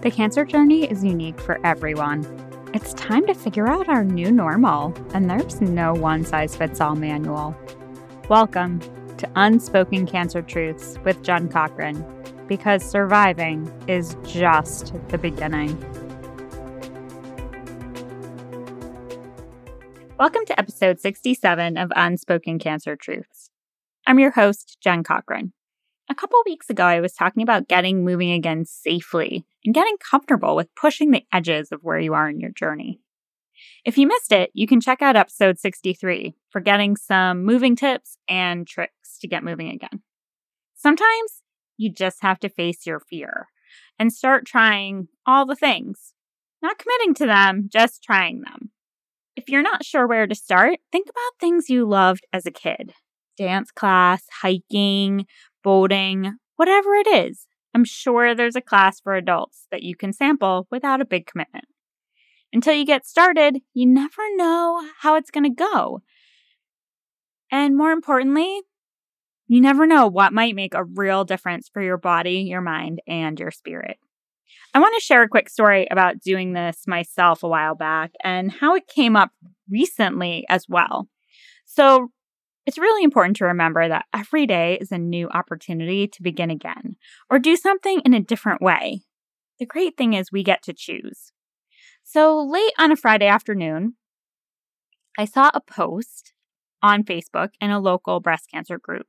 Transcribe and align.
The 0.00 0.12
cancer 0.12 0.44
journey 0.44 0.88
is 0.88 1.02
unique 1.02 1.40
for 1.40 1.58
everyone. 1.66 2.24
It's 2.72 2.94
time 2.94 3.26
to 3.26 3.34
figure 3.34 3.66
out 3.66 3.88
our 3.88 4.04
new 4.04 4.30
normal, 4.30 4.94
and 5.12 5.28
there's 5.28 5.60
no 5.60 5.92
one 5.92 6.24
size 6.24 6.54
fits 6.54 6.80
all 6.80 6.94
manual. 6.94 7.56
Welcome 8.28 8.78
to 9.16 9.28
Unspoken 9.34 10.06
Cancer 10.06 10.40
Truths 10.40 10.98
with 11.04 11.20
Jen 11.24 11.48
Cochran, 11.48 12.04
because 12.46 12.88
surviving 12.88 13.68
is 13.88 14.16
just 14.22 14.94
the 15.08 15.18
beginning. 15.18 15.76
Welcome 20.16 20.46
to 20.46 20.56
episode 20.56 21.00
67 21.00 21.76
of 21.76 21.90
Unspoken 21.96 22.60
Cancer 22.60 22.94
Truths. 22.94 23.50
I'm 24.06 24.20
your 24.20 24.30
host, 24.30 24.78
Jen 24.80 25.02
Cochran. 25.02 25.54
A 26.10 26.14
couple 26.14 26.38
weeks 26.46 26.70
ago, 26.70 26.84
I 26.84 27.00
was 27.00 27.12
talking 27.12 27.42
about 27.42 27.68
getting 27.68 28.02
moving 28.02 28.32
again 28.32 28.64
safely 28.64 29.44
and 29.62 29.74
getting 29.74 29.96
comfortable 29.98 30.56
with 30.56 30.74
pushing 30.74 31.10
the 31.10 31.24
edges 31.32 31.70
of 31.70 31.82
where 31.82 31.98
you 31.98 32.14
are 32.14 32.30
in 32.30 32.40
your 32.40 32.50
journey. 32.50 33.00
If 33.84 33.98
you 33.98 34.06
missed 34.06 34.32
it, 34.32 34.50
you 34.54 34.66
can 34.66 34.80
check 34.80 35.02
out 35.02 35.16
episode 35.16 35.58
63 35.58 36.34
for 36.48 36.60
getting 36.60 36.96
some 36.96 37.44
moving 37.44 37.76
tips 37.76 38.16
and 38.26 38.66
tricks 38.66 39.18
to 39.20 39.28
get 39.28 39.44
moving 39.44 39.68
again. 39.68 40.00
Sometimes 40.76 41.42
you 41.76 41.92
just 41.92 42.22
have 42.22 42.40
to 42.40 42.48
face 42.48 42.86
your 42.86 43.00
fear 43.00 43.48
and 43.98 44.10
start 44.10 44.46
trying 44.46 45.08
all 45.26 45.44
the 45.44 45.56
things, 45.56 46.14
not 46.62 46.78
committing 46.78 47.12
to 47.14 47.26
them, 47.26 47.68
just 47.70 48.02
trying 48.02 48.40
them. 48.40 48.70
If 49.36 49.50
you're 49.50 49.62
not 49.62 49.84
sure 49.84 50.06
where 50.06 50.26
to 50.26 50.34
start, 50.34 50.78
think 50.90 51.08
about 51.08 51.38
things 51.38 51.68
you 51.68 51.86
loved 51.86 52.24
as 52.32 52.46
a 52.46 52.50
kid 52.50 52.94
dance 53.36 53.70
class, 53.70 54.24
hiking, 54.42 55.24
boating, 55.68 56.38
whatever 56.56 56.94
it 56.94 57.06
is. 57.06 57.46
I'm 57.74 57.84
sure 57.84 58.34
there's 58.34 58.56
a 58.56 58.62
class 58.62 59.00
for 59.00 59.14
adults 59.14 59.66
that 59.70 59.82
you 59.82 59.94
can 59.94 60.14
sample 60.14 60.66
without 60.70 61.02
a 61.02 61.04
big 61.04 61.26
commitment. 61.26 61.66
Until 62.54 62.72
you 62.72 62.86
get 62.86 63.06
started, 63.06 63.58
you 63.74 63.84
never 63.84 64.22
know 64.36 64.82
how 65.00 65.16
it's 65.16 65.30
going 65.30 65.44
to 65.44 65.50
go. 65.50 66.00
And 67.52 67.76
more 67.76 67.90
importantly, 67.90 68.62
you 69.46 69.60
never 69.60 69.86
know 69.86 70.06
what 70.06 70.32
might 70.32 70.54
make 70.54 70.72
a 70.72 70.84
real 70.84 71.24
difference 71.24 71.68
for 71.70 71.82
your 71.82 71.98
body, 71.98 72.46
your 72.48 72.62
mind, 72.62 73.02
and 73.06 73.38
your 73.38 73.50
spirit. 73.50 73.98
I 74.72 74.80
want 74.80 74.94
to 74.94 75.04
share 75.04 75.22
a 75.22 75.28
quick 75.28 75.50
story 75.50 75.86
about 75.90 76.20
doing 76.20 76.54
this 76.54 76.84
myself 76.86 77.42
a 77.42 77.48
while 77.48 77.74
back 77.74 78.12
and 78.24 78.50
how 78.50 78.74
it 78.74 78.86
came 78.86 79.16
up 79.16 79.32
recently 79.68 80.46
as 80.48 80.64
well. 80.66 81.08
So, 81.66 82.08
it's 82.68 82.76
really 82.76 83.02
important 83.02 83.34
to 83.34 83.46
remember 83.46 83.88
that 83.88 84.04
every 84.12 84.46
day 84.46 84.76
is 84.78 84.92
a 84.92 84.98
new 84.98 85.26
opportunity 85.30 86.06
to 86.06 86.22
begin 86.22 86.50
again 86.50 86.96
or 87.30 87.38
do 87.38 87.56
something 87.56 88.02
in 88.04 88.12
a 88.12 88.20
different 88.20 88.60
way. 88.60 89.00
The 89.58 89.64
great 89.64 89.96
thing 89.96 90.12
is 90.12 90.30
we 90.30 90.42
get 90.42 90.62
to 90.64 90.74
choose. 90.74 91.32
So 92.04 92.38
late 92.38 92.74
on 92.78 92.92
a 92.92 92.96
Friday 92.96 93.26
afternoon, 93.26 93.94
I 95.16 95.24
saw 95.24 95.50
a 95.54 95.62
post 95.62 96.34
on 96.82 97.04
Facebook 97.04 97.52
in 97.58 97.70
a 97.70 97.80
local 97.80 98.20
breast 98.20 98.50
cancer 98.52 98.78
group. 98.78 99.06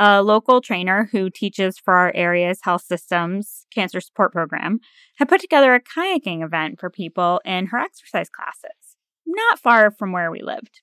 A 0.00 0.20
local 0.20 0.60
trainer 0.60 1.08
who 1.12 1.30
teaches 1.30 1.78
for 1.78 1.94
our 1.94 2.10
area's 2.12 2.58
health 2.62 2.82
systems 2.82 3.66
cancer 3.72 4.00
support 4.00 4.32
program 4.32 4.80
had 5.18 5.28
put 5.28 5.40
together 5.40 5.76
a 5.76 5.80
kayaking 5.80 6.44
event 6.44 6.80
for 6.80 6.90
people 6.90 7.40
in 7.44 7.66
her 7.66 7.78
exercise 7.78 8.28
classes, 8.28 8.96
not 9.24 9.60
far 9.60 9.92
from 9.92 10.10
where 10.10 10.32
we 10.32 10.42
lived. 10.42 10.80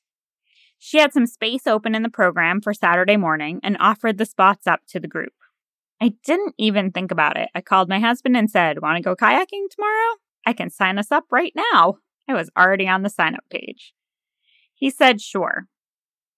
She 0.85 0.97
had 0.97 1.13
some 1.13 1.27
space 1.27 1.65
open 1.65 1.95
in 1.95 2.03
the 2.03 2.09
program 2.09 2.59
for 2.59 2.73
Saturday 2.73 3.15
morning 3.15 3.61
and 3.63 3.77
offered 3.79 4.17
the 4.17 4.25
spots 4.25 4.67
up 4.67 4.81
to 4.89 4.99
the 4.99 5.07
group. 5.07 5.31
I 6.01 6.11
didn't 6.25 6.55
even 6.57 6.91
think 6.91 7.09
about 7.09 7.37
it. 7.37 7.47
I 7.55 7.61
called 7.61 7.87
my 7.87 8.01
husband 8.01 8.35
and 8.35 8.51
said, 8.51 8.81
Want 8.81 8.97
to 8.97 9.01
go 9.01 9.15
kayaking 9.15 9.69
tomorrow? 9.71 10.17
I 10.45 10.51
can 10.51 10.69
sign 10.69 10.99
us 10.99 11.09
up 11.09 11.23
right 11.31 11.53
now. 11.55 11.99
I 12.27 12.33
was 12.33 12.49
already 12.57 12.85
on 12.85 13.01
the 13.01 13.09
sign 13.09 13.33
up 13.33 13.45
page. 13.49 13.93
He 14.75 14.89
said, 14.89 15.21
Sure. 15.21 15.67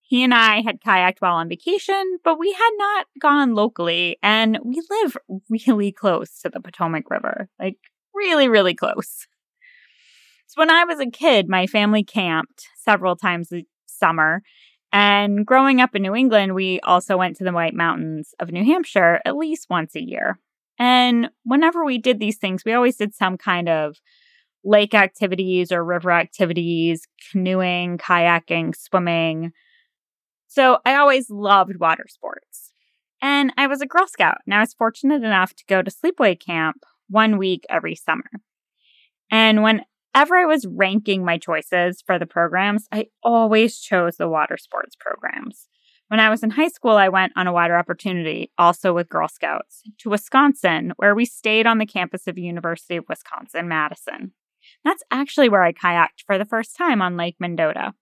He 0.01 0.23
and 0.23 0.31
I 0.31 0.61
had 0.61 0.79
kayaked 0.79 1.21
while 1.21 1.37
on 1.37 1.49
vacation, 1.49 2.19
but 2.23 2.37
we 2.37 2.53
had 2.53 2.71
not 2.77 3.07
gone 3.19 3.55
locally, 3.55 4.19
and 4.21 4.59
we 4.63 4.79
live 4.91 5.17
really 5.49 5.91
close 5.91 6.39
to 6.41 6.49
the 6.49 6.59
Potomac 6.59 7.09
River 7.09 7.49
like, 7.59 7.77
really, 8.13 8.47
really 8.47 8.75
close. 8.75 9.25
So 10.45 10.61
when 10.61 10.69
I 10.69 10.83
was 10.83 10.99
a 10.99 11.09
kid, 11.09 11.49
my 11.49 11.65
family 11.65 12.03
camped 12.03 12.67
several 12.77 13.15
times 13.15 13.49
summer. 13.97 14.41
And 14.91 15.45
growing 15.45 15.81
up 15.81 15.95
in 15.95 16.01
New 16.01 16.15
England, 16.15 16.55
we 16.55 16.79
also 16.81 17.17
went 17.17 17.35
to 17.37 17.43
the 17.43 17.51
White 17.51 17.73
Mountains 17.73 18.33
of 18.39 18.51
New 18.51 18.63
Hampshire 18.63 19.21
at 19.25 19.35
least 19.35 19.67
once 19.69 19.95
a 19.95 20.01
year. 20.01 20.39
And 20.77 21.29
whenever 21.43 21.83
we 21.83 21.97
did 21.97 22.19
these 22.19 22.37
things, 22.37 22.63
we 22.65 22.73
always 22.73 22.97
did 22.97 23.13
some 23.13 23.37
kind 23.37 23.69
of 23.69 23.97
lake 24.63 24.93
activities 24.93 25.71
or 25.71 25.83
river 25.83 26.11
activities, 26.11 27.07
canoeing, 27.31 27.97
kayaking, 27.97 28.75
swimming. 28.75 29.51
So 30.47 30.79
I 30.85 30.95
always 30.95 31.29
loved 31.29 31.77
water 31.79 32.05
sports. 32.07 32.71
And 33.21 33.53
I 33.57 33.67
was 33.67 33.81
a 33.81 33.85
Girl 33.85 34.07
Scout, 34.07 34.39
and 34.45 34.53
I 34.53 34.59
was 34.59 34.73
fortunate 34.73 35.23
enough 35.23 35.55
to 35.55 35.63
go 35.67 35.81
to 35.81 35.91
sleepaway 35.91 36.39
camp 36.39 36.77
one 37.09 37.37
week 37.37 37.65
every 37.69 37.95
summer. 37.95 38.29
And 39.31 39.63
when 39.63 39.81
whenever 40.15 40.37
I 40.37 40.45
was 40.45 40.65
ranking 40.65 41.25
my 41.25 41.37
choices 41.37 42.01
for 42.05 42.17
the 42.17 42.25
programs, 42.25 42.87
I 42.89 43.07
always 43.21 43.79
chose 43.79 44.15
the 44.15 44.29
water 44.29 44.55
sports 44.55 44.95
programs. 44.97 45.67
When 46.07 46.21
I 46.21 46.29
was 46.29 46.41
in 46.41 46.51
high 46.51 46.69
school, 46.69 46.93
I 46.93 47.09
went 47.09 47.33
on 47.35 47.47
a 47.47 47.51
water 47.51 47.75
opportunity, 47.75 48.49
also 48.57 48.93
with 48.93 49.09
Girl 49.09 49.27
Scouts, 49.27 49.81
to 49.99 50.09
Wisconsin, 50.09 50.93
where 50.95 51.15
we 51.15 51.25
stayed 51.25 51.67
on 51.67 51.79
the 51.79 51.85
campus 51.85 52.27
of 52.27 52.37
University 52.37 52.95
of 52.95 53.03
Wisconsin 53.09 53.67
Madison. 53.67 54.31
That's 54.85 55.03
actually 55.11 55.49
where 55.49 55.63
I 55.63 55.73
kayaked 55.73 56.23
for 56.25 56.37
the 56.37 56.45
first 56.45 56.77
time 56.77 57.01
on 57.01 57.17
Lake 57.17 57.35
Mendota. 57.37 57.93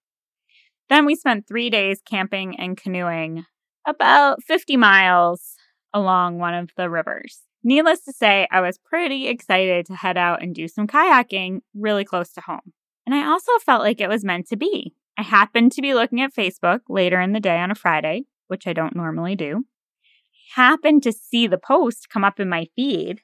Then 0.90 1.08
we 1.08 1.16
spent 1.16 1.48
three 1.48 1.72
days 1.72 2.00
camping 2.08 2.60
and 2.60 2.78
canoeing 2.78 3.46
about 3.88 4.44
50 4.44 4.78
miles 4.78 5.56
along 5.92 6.38
one 6.38 6.54
of 6.54 6.70
the 6.78 6.92
rivers. 6.92 7.42
Needless 7.64 8.02
to 8.02 8.12
say, 8.12 8.48
I 8.52 8.60
was 8.60 8.78
pretty 8.78 9.28
excited 9.28 9.86
to 9.86 9.96
head 9.96 10.18
out 10.18 10.44
and 10.44 10.54
do 10.54 10.68
some 10.68 10.86
kayaking 10.86 11.60
really 11.74 12.04
close 12.04 12.34
to 12.34 12.42
home. 12.42 12.74
And 13.06 13.16
I 13.16 13.26
also 13.26 13.52
felt 13.66 13.84
like 13.84 14.02
it 14.02 14.10
was 14.10 14.26
meant 14.26 14.48
to 14.50 14.58
be. 14.58 14.94
I 15.18 15.24
happened 15.24 15.72
to 15.74 15.82
be 15.82 15.94
looking 15.94 16.22
at 16.22 16.34
Facebook 16.34 16.82
later 16.90 17.22
in 17.22 17.32
the 17.32 17.40
day 17.40 17.60
on 17.60 17.72
a 17.72 17.76
Friday, 17.76 18.24
which 18.48 18.68
I 18.68 18.74
don't 18.74 18.96
normally 18.96 19.36
do. 19.36 19.66
Happened 20.56 21.04
to 21.04 21.14
see 21.14 21.48
the 21.48 21.58
post 21.58 22.10
come 22.10 22.24
up 22.24 22.40
in 22.40 22.50
my 22.50 22.68
feed, 22.76 23.22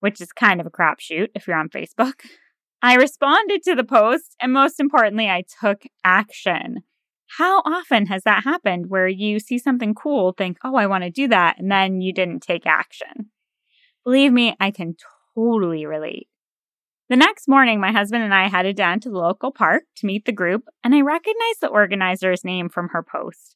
which 0.00 0.20
is 0.20 0.32
kind 0.32 0.60
of 0.60 0.66
a 0.66 0.70
crapshoot 0.70 1.28
if 1.34 1.46
you're 1.46 1.56
on 1.56 1.68
Facebook. 1.68 2.14
I 2.82 2.96
responded 2.96 3.62
to 3.64 3.74
the 3.74 3.84
post, 3.84 4.36
and 4.40 4.52
most 4.52 4.80
importantly, 4.80 5.28
I 5.28 5.44
took 5.60 5.84
action. 6.04 6.82
How 7.38 7.60
often 7.60 8.06
has 8.06 8.24
that 8.24 8.44
happened 8.44 8.86
where 8.88 9.08
you 9.08 9.38
see 9.38 9.56
something 9.56 9.94
cool, 9.94 10.32
think, 10.32 10.58
oh, 10.64 10.74
I 10.74 10.86
want 10.86 11.04
to 11.04 11.10
do 11.10 11.28
that, 11.28 11.58
and 11.58 11.70
then 11.70 12.00
you 12.00 12.12
didn't 12.12 12.40
take 12.40 12.66
action? 12.66 13.30
Believe 14.04 14.32
me, 14.32 14.56
I 14.58 14.70
can 14.70 14.96
totally 15.36 15.86
relate. 15.86 16.28
The 17.08 17.16
next 17.16 17.46
morning, 17.46 17.80
my 17.80 17.92
husband 17.92 18.24
and 18.24 18.34
I 18.34 18.48
headed 18.48 18.74
down 18.74 19.00
to 19.00 19.10
the 19.10 19.18
local 19.18 19.52
park 19.52 19.84
to 19.96 20.06
meet 20.06 20.24
the 20.24 20.32
group, 20.32 20.64
and 20.82 20.94
I 20.94 21.02
recognized 21.02 21.60
the 21.60 21.68
organizer's 21.68 22.44
name 22.44 22.68
from 22.68 22.88
her 22.88 23.02
post. 23.02 23.54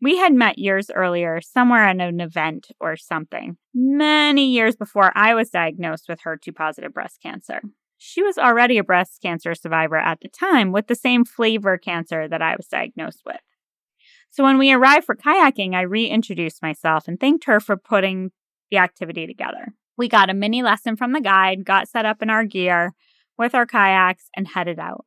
We 0.00 0.18
had 0.18 0.32
met 0.32 0.58
years 0.58 0.90
earlier, 0.94 1.40
somewhere 1.40 1.84
at 1.84 2.00
an 2.00 2.20
event 2.20 2.68
or 2.78 2.96
something, 2.96 3.56
many 3.74 4.46
years 4.46 4.76
before 4.76 5.10
I 5.16 5.34
was 5.34 5.50
diagnosed 5.50 6.04
with 6.08 6.20
HER2 6.20 6.54
positive 6.54 6.94
breast 6.94 7.20
cancer. 7.20 7.62
She 7.96 8.22
was 8.22 8.38
already 8.38 8.78
a 8.78 8.84
breast 8.84 9.20
cancer 9.20 9.56
survivor 9.56 9.96
at 9.96 10.20
the 10.20 10.28
time 10.28 10.70
with 10.70 10.86
the 10.86 10.94
same 10.94 11.24
flavor 11.24 11.76
cancer 11.76 12.28
that 12.28 12.42
I 12.42 12.54
was 12.54 12.68
diagnosed 12.68 13.22
with. 13.26 13.40
So 14.30 14.44
when 14.44 14.58
we 14.58 14.72
arrived 14.72 15.06
for 15.06 15.16
kayaking, 15.16 15.74
I 15.74 15.80
reintroduced 15.80 16.62
myself 16.62 17.08
and 17.08 17.18
thanked 17.18 17.46
her 17.46 17.58
for 17.58 17.76
putting 17.76 18.30
the 18.70 18.76
activity 18.76 19.26
together. 19.26 19.74
We 19.98 20.08
got 20.08 20.30
a 20.30 20.34
mini 20.34 20.62
lesson 20.62 20.96
from 20.96 21.12
the 21.12 21.20
guide, 21.20 21.64
got 21.64 21.88
set 21.88 22.06
up 22.06 22.22
in 22.22 22.30
our 22.30 22.44
gear 22.44 22.94
with 23.36 23.54
our 23.54 23.66
kayaks, 23.66 24.30
and 24.36 24.46
headed 24.46 24.78
out. 24.78 25.04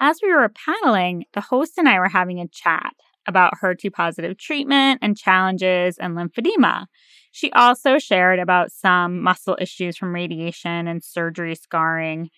As 0.00 0.20
we 0.22 0.32
were 0.32 0.48
paddling, 0.48 1.24
the 1.34 1.40
host 1.40 1.72
and 1.76 1.88
I 1.88 1.98
were 1.98 2.08
having 2.08 2.40
a 2.40 2.46
chat 2.46 2.94
about 3.26 3.54
HER2 3.60 3.92
positive 3.92 4.38
treatment 4.38 5.00
and 5.02 5.18
challenges 5.18 5.98
and 5.98 6.16
lymphedema. 6.16 6.86
She 7.32 7.50
also 7.52 7.98
shared 7.98 8.38
about 8.38 8.70
some 8.70 9.20
muscle 9.20 9.58
issues 9.60 9.96
from 9.96 10.14
radiation 10.14 10.86
and 10.86 11.02
surgery 11.02 11.56
scarring 11.56 12.30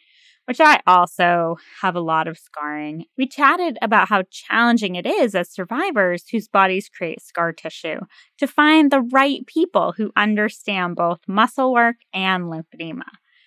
which 0.51 0.59
I 0.59 0.81
also 0.85 1.59
have 1.81 1.95
a 1.95 2.01
lot 2.01 2.27
of 2.27 2.37
scarring. 2.37 3.05
We 3.17 3.29
chatted 3.29 3.79
about 3.83 4.09
how 4.09 4.25
challenging 4.33 4.97
it 4.97 5.07
is 5.07 5.37
as 5.37 5.49
survivors 5.49 6.25
whose 6.29 6.49
bodies 6.49 6.89
create 6.89 7.23
scar 7.23 7.53
tissue 7.53 8.01
to 8.39 8.49
find 8.49 8.91
the 8.91 9.01
right 9.01 9.47
people 9.47 9.95
who 9.97 10.11
understand 10.17 10.97
both 10.97 11.21
muscle 11.29 11.73
work 11.73 11.99
and 12.13 12.47
lymphedema. 12.47 13.05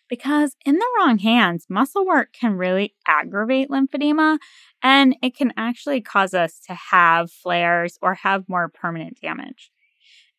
Because 0.07 0.55
in 0.65 0.75
the 0.75 0.89
wrong 0.97 1.17
hands, 1.17 1.65
muscle 1.67 2.05
work 2.05 2.29
can 2.31 2.53
really 2.53 2.95
aggravate 3.05 3.67
lymphedema 3.67 4.37
and 4.81 5.17
it 5.21 5.35
can 5.35 5.51
actually 5.57 5.99
cause 5.99 6.33
us 6.33 6.57
to 6.67 6.73
have 6.73 7.29
flares 7.29 7.99
or 8.01 8.13
have 8.13 8.47
more 8.47 8.69
permanent 8.69 9.19
damage. 9.21 9.71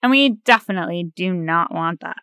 And 0.02 0.10
we 0.10 0.30
definitely 0.30 1.12
do 1.14 1.34
not 1.34 1.74
want 1.74 2.00
that. 2.00 2.22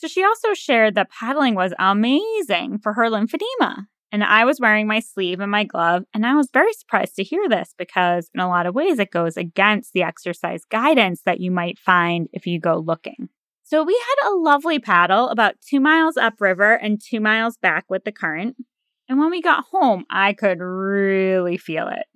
So 0.00 0.08
she 0.08 0.24
also 0.24 0.54
shared 0.54 0.94
that 0.94 1.10
paddling 1.10 1.54
was 1.54 1.74
amazing 1.78 2.78
for 2.78 2.94
her 2.94 3.10
lymphedema. 3.10 3.84
And 4.10 4.24
I 4.24 4.46
was 4.46 4.58
wearing 4.58 4.86
my 4.86 5.00
sleeve 5.00 5.40
and 5.40 5.50
my 5.50 5.64
glove, 5.64 6.04
and 6.14 6.24
I 6.24 6.34
was 6.36 6.48
very 6.50 6.72
surprised 6.72 7.16
to 7.16 7.22
hear 7.22 7.50
this 7.50 7.74
because, 7.76 8.30
in 8.34 8.40
a 8.40 8.48
lot 8.48 8.64
of 8.64 8.74
ways, 8.74 8.98
it 8.98 9.10
goes 9.10 9.36
against 9.36 9.92
the 9.92 10.02
exercise 10.02 10.64
guidance 10.70 11.20
that 11.26 11.38
you 11.38 11.50
might 11.50 11.78
find 11.78 12.28
if 12.32 12.46
you 12.46 12.58
go 12.58 12.78
looking. 12.78 13.28
So 13.62 13.84
we 13.84 13.92
had 13.92 14.30
a 14.30 14.36
lovely 14.36 14.78
paddle 14.78 15.28
about 15.28 15.60
two 15.60 15.80
miles 15.80 16.16
upriver 16.16 16.72
and 16.72 16.98
two 16.98 17.20
miles 17.20 17.58
back 17.58 17.84
with 17.90 18.04
the 18.04 18.10
current. 18.10 18.56
And 19.06 19.18
when 19.18 19.30
we 19.30 19.42
got 19.42 19.66
home, 19.70 20.06
I 20.10 20.32
could 20.32 20.60
really 20.60 21.58
feel 21.58 21.88
it. 21.88 22.06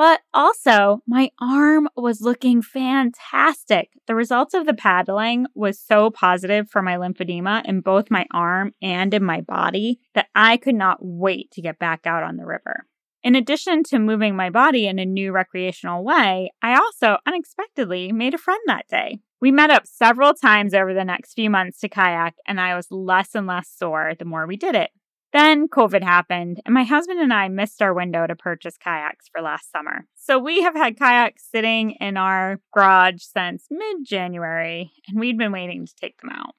But 0.00 0.22
also, 0.32 1.02
my 1.06 1.30
arm 1.42 1.86
was 1.94 2.22
looking 2.22 2.62
fantastic. 2.62 3.90
The 4.06 4.14
results 4.14 4.54
of 4.54 4.64
the 4.64 4.72
paddling 4.72 5.44
was 5.54 5.78
so 5.78 6.08
positive 6.08 6.70
for 6.70 6.80
my 6.80 6.96
lymphedema 6.96 7.66
in 7.66 7.82
both 7.82 8.10
my 8.10 8.24
arm 8.32 8.72
and 8.80 9.12
in 9.12 9.22
my 9.22 9.42
body 9.42 10.00
that 10.14 10.28
I 10.34 10.56
could 10.56 10.74
not 10.74 11.00
wait 11.02 11.50
to 11.50 11.60
get 11.60 11.78
back 11.78 12.06
out 12.06 12.22
on 12.22 12.38
the 12.38 12.46
river. 12.46 12.86
In 13.22 13.34
addition 13.34 13.82
to 13.90 13.98
moving 13.98 14.34
my 14.34 14.48
body 14.48 14.86
in 14.86 14.98
a 14.98 15.04
new 15.04 15.32
recreational 15.32 16.02
way, 16.02 16.50
I 16.62 16.78
also 16.78 17.18
unexpectedly 17.26 18.10
made 18.10 18.32
a 18.32 18.38
friend 18.38 18.60
that 18.68 18.88
day. 18.88 19.18
We 19.42 19.50
met 19.50 19.68
up 19.68 19.86
several 19.86 20.32
times 20.32 20.72
over 20.72 20.94
the 20.94 21.04
next 21.04 21.34
few 21.34 21.50
months 21.50 21.78
to 21.80 21.90
kayak, 21.90 22.36
and 22.46 22.58
I 22.58 22.74
was 22.74 22.86
less 22.90 23.34
and 23.34 23.46
less 23.46 23.68
sore 23.68 24.14
the 24.18 24.24
more 24.24 24.46
we 24.46 24.56
did 24.56 24.74
it. 24.74 24.92
Then 25.32 25.68
COVID 25.68 26.02
happened, 26.02 26.60
and 26.64 26.74
my 26.74 26.82
husband 26.82 27.20
and 27.20 27.32
I 27.32 27.48
missed 27.48 27.80
our 27.80 27.94
window 27.94 28.26
to 28.26 28.34
purchase 28.34 28.76
kayaks 28.76 29.28
for 29.30 29.40
last 29.40 29.70
summer. 29.70 30.06
So 30.16 30.38
we 30.38 30.62
have 30.62 30.74
had 30.74 30.98
kayaks 30.98 31.46
sitting 31.48 31.92
in 32.00 32.16
our 32.16 32.60
garage 32.74 33.22
since 33.22 33.66
mid 33.70 33.98
January, 34.04 34.90
and 35.06 35.20
we'd 35.20 35.38
been 35.38 35.52
waiting 35.52 35.86
to 35.86 35.94
take 35.94 36.20
them 36.20 36.30
out. 36.30 36.54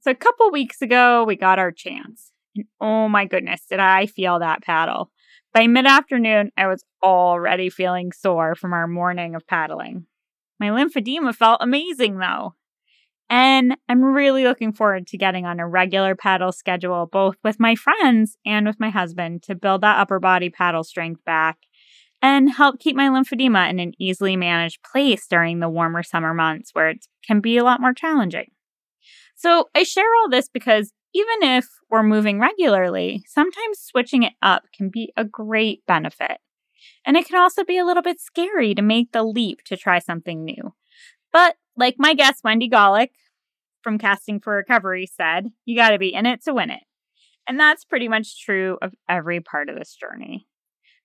So 0.00 0.10
a 0.10 0.16
couple 0.16 0.50
weeks 0.50 0.82
ago, 0.82 1.24
we 1.24 1.36
got 1.36 1.60
our 1.60 1.70
chance. 1.70 2.32
And 2.56 2.64
oh 2.80 3.08
my 3.08 3.24
goodness, 3.24 3.62
did 3.68 3.78
I 3.78 4.06
feel 4.06 4.40
that 4.40 4.62
paddle! 4.62 5.12
By 5.54 5.68
mid 5.68 5.86
afternoon, 5.86 6.50
I 6.56 6.66
was 6.66 6.84
already 7.02 7.70
feeling 7.70 8.10
sore 8.10 8.56
from 8.56 8.72
our 8.72 8.88
morning 8.88 9.36
of 9.36 9.46
paddling. 9.46 10.06
My 10.58 10.68
lymphedema 10.68 11.34
felt 11.36 11.62
amazing 11.62 12.18
though. 12.18 12.56
And 13.28 13.76
I'm 13.88 14.04
really 14.04 14.44
looking 14.44 14.72
forward 14.72 15.06
to 15.08 15.18
getting 15.18 15.46
on 15.46 15.58
a 15.58 15.66
regular 15.66 16.14
paddle 16.14 16.52
schedule, 16.52 17.06
both 17.06 17.36
with 17.42 17.58
my 17.58 17.74
friends 17.74 18.36
and 18.46 18.66
with 18.66 18.78
my 18.78 18.90
husband, 18.90 19.42
to 19.44 19.54
build 19.54 19.80
that 19.80 19.98
upper 19.98 20.20
body 20.20 20.48
paddle 20.48 20.84
strength 20.84 21.24
back 21.24 21.58
and 22.22 22.50
help 22.50 22.78
keep 22.78 22.96
my 22.96 23.08
lymphedema 23.08 23.68
in 23.68 23.78
an 23.78 23.92
easily 23.98 24.36
managed 24.36 24.82
place 24.82 25.26
during 25.26 25.60
the 25.60 25.68
warmer 25.68 26.02
summer 26.02 26.32
months 26.32 26.70
where 26.72 26.88
it 26.88 27.06
can 27.26 27.40
be 27.40 27.56
a 27.56 27.64
lot 27.64 27.80
more 27.80 27.92
challenging. 27.92 28.50
So 29.34 29.68
I 29.74 29.82
share 29.82 30.04
all 30.22 30.30
this 30.30 30.48
because 30.48 30.92
even 31.14 31.56
if 31.56 31.66
we're 31.90 32.02
moving 32.02 32.40
regularly, 32.40 33.22
sometimes 33.26 33.78
switching 33.80 34.22
it 34.22 34.32
up 34.42 34.64
can 34.74 34.88
be 34.88 35.12
a 35.16 35.24
great 35.24 35.84
benefit. 35.86 36.38
And 37.04 37.16
it 37.16 37.26
can 37.26 37.40
also 37.40 37.64
be 37.64 37.78
a 37.78 37.84
little 37.84 38.02
bit 38.02 38.20
scary 38.20 38.74
to 38.74 38.82
make 38.82 39.12
the 39.12 39.22
leap 39.22 39.62
to 39.64 39.76
try 39.76 39.98
something 39.98 40.44
new. 40.44 40.74
But 41.32 41.56
like 41.76 41.96
my 41.98 42.14
guest, 42.14 42.44
Wendy 42.44 42.68
Golick 42.68 43.10
from 43.82 43.98
Casting 43.98 44.40
for 44.40 44.54
Recovery 44.54 45.06
said, 45.06 45.50
you 45.64 45.76
got 45.76 45.90
to 45.90 45.98
be 45.98 46.12
in 46.12 46.26
it 46.26 46.42
to 46.44 46.54
win 46.54 46.70
it. 46.70 46.82
And 47.46 47.58
that's 47.60 47.84
pretty 47.84 48.08
much 48.08 48.44
true 48.44 48.78
of 48.82 48.94
every 49.08 49.40
part 49.40 49.68
of 49.68 49.76
this 49.76 49.94
journey. 49.94 50.46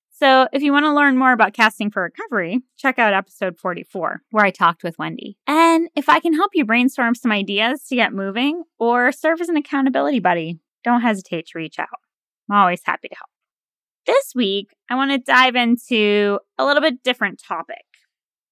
So, 0.10 0.48
if 0.54 0.62
you 0.62 0.72
want 0.72 0.86
to 0.86 0.94
learn 0.94 1.18
more 1.18 1.32
about 1.32 1.54
casting 1.54 1.90
for 1.90 2.04
recovery, 2.04 2.62
check 2.78 3.00
out 3.00 3.14
episode 3.14 3.58
44, 3.58 4.22
where 4.30 4.46
I 4.46 4.52
talked 4.52 4.84
with 4.84 5.00
Wendy. 5.00 5.38
And 5.48 5.90
if 5.96 6.10
I 6.10 6.20
can 6.20 6.34
help 6.34 6.52
you 6.54 6.64
brainstorm 6.64 7.16
some 7.16 7.32
ideas 7.32 7.84
to 7.86 7.96
get 7.96 8.14
moving 8.14 8.64
or 8.78 9.12
serve 9.12 9.42
as 9.42 9.50
an 9.50 9.58
accountability 9.58 10.20
buddy, 10.20 10.60
don't 10.84 11.02
hesitate 11.02 11.48
to 11.48 11.58
reach 11.58 11.80
out. 11.80 11.88
I'm 12.50 12.58
always 12.58 12.82
happy 12.86 13.08
to 13.08 13.16
help. 13.16 13.30
This 14.06 14.34
week, 14.36 14.76
I 14.90 14.96
want 14.96 15.12
to 15.12 15.18
dive 15.18 15.56
into 15.56 16.40
a 16.58 16.66
little 16.66 16.82
bit 16.82 17.02
different 17.04 17.42
topic. 17.44 17.86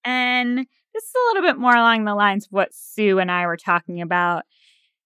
And 0.03 0.65
this 0.93 1.03
is 1.03 1.13
a 1.15 1.27
little 1.33 1.49
bit 1.49 1.59
more 1.59 1.75
along 1.75 2.05
the 2.05 2.15
lines 2.15 2.45
of 2.45 2.51
what 2.51 2.73
Sue 2.73 3.19
and 3.19 3.31
I 3.31 3.45
were 3.45 3.57
talking 3.57 4.01
about 4.01 4.43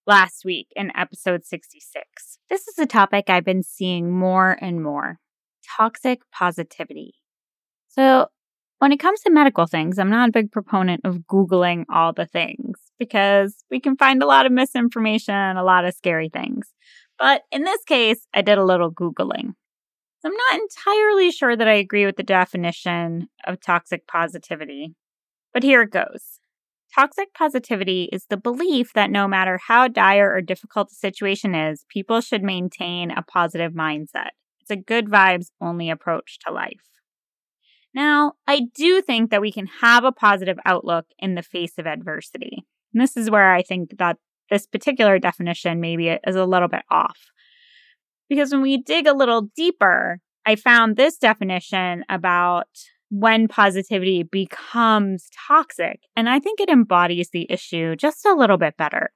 last 0.06 0.44
week 0.46 0.68
in 0.76 0.92
episode 0.96 1.46
66. 1.46 2.40
This 2.50 2.68
is 2.68 2.80
a 2.80 2.86
topic 2.86 3.30
I've 3.30 3.46
been 3.46 3.64
seeing 3.64 4.12
more 4.12 4.58
and 4.62 4.84
more 4.84 5.20
toxic 5.78 6.20
positivity. 6.32 7.16
So, 7.90 8.28
when 8.80 8.92
it 8.92 9.00
comes 9.00 9.22
to 9.22 9.32
medical 9.32 9.66
things, 9.66 9.98
I'm 9.98 10.10
not 10.10 10.28
a 10.28 10.34
big 10.34 10.52
proponent 10.52 11.02
of 11.06 11.20
Googling 11.20 11.86
all 11.90 12.12
the 12.12 12.26
things 12.26 12.80
because 13.00 13.64
we 13.72 13.80
can 13.80 13.96
find 13.96 14.22
a 14.22 14.26
lot 14.26 14.46
of 14.46 14.52
misinformation 14.52 15.34
and 15.34 15.58
a 15.58 15.64
lot 15.64 15.86
of 15.86 15.94
scary 15.94 16.28
things. 16.28 16.68
But 17.18 17.44
in 17.52 17.64
this 17.64 17.82
case, 17.86 18.28
I 18.34 18.42
did 18.42 18.58
a 18.58 18.66
little 18.66 18.92
Googling. 18.92 19.54
I'm 20.26 20.34
not 20.34 20.60
entirely 20.60 21.32
sure 21.32 21.56
that 21.56 21.68
I 21.68 21.74
agree 21.74 22.06
with 22.06 22.16
the 22.16 22.24
definition 22.24 23.28
of 23.46 23.62
toxic 23.62 24.08
positivity, 24.08 24.96
but 25.54 25.64
here 25.64 25.82
it 25.82 25.92
goes. 25.92 26.40
Toxic 26.94 27.34
positivity 27.34 28.10
is 28.12 28.26
the 28.30 28.38
belief 28.38 28.94
that 28.94 29.10
no 29.10 29.28
matter 29.28 29.60
how 29.68 29.88
dire 29.88 30.32
or 30.32 30.42
difficult 30.42 30.90
the 30.90 30.96
situation 30.96 31.56
is, 31.56 31.86
people 31.90 32.22
should 32.22 32.44
maintain 32.44 33.10
a 33.10 33.24
positive 33.24 33.74
mindset. 33.74 34.30
It's 34.62 34.70
a 34.70 34.76
good 34.76 35.08
vibes 35.08 35.48
only 35.60 35.90
approach 35.90 36.38
to 36.46 36.54
life. 36.54 36.84
Now, 37.96 38.34
I 38.48 38.62
do 38.76 39.02
think 39.02 39.32
that 39.32 39.42
we 39.42 39.52
can 39.52 39.68
have 39.82 40.04
a 40.04 40.12
positive 40.12 40.58
outlook 40.66 41.06
in 41.20 41.36
the 41.36 41.44
face 41.44 41.78
of 41.78 41.88
adversity. 41.88 42.66
And 42.94 43.02
this 43.02 43.18
is 43.18 43.30
where 43.30 43.54
I 43.54 43.62
think 43.62 43.98
that 43.98 44.18
this 44.50 44.68
particular 44.68 45.20
definition 45.20 45.80
maybe 45.80 46.10
is 46.10 46.36
a 46.36 46.46
little 46.46 46.68
bit 46.68 46.84
off. 46.90 47.18
Because 48.30 48.52
when 48.52 48.62
we 48.62 48.78
dig 48.78 49.08
a 49.08 49.16
little 49.16 49.50
deeper, 49.56 50.20
I 50.46 50.56
found 50.56 50.96
this 50.96 51.18
definition 51.18 52.04
about 52.10 52.68
when 53.14 53.48
positivity 53.48 54.24
becomes 54.24 55.30
toxic. 55.48 56.00
And 56.16 56.28
I 56.28 56.40
think 56.40 56.60
it 56.60 56.70
embodies 56.70 57.30
the 57.30 57.46
issue 57.48 57.96
just 57.96 58.26
a 58.26 58.34
little 58.34 58.58
bit 58.58 58.76
better. 58.76 59.12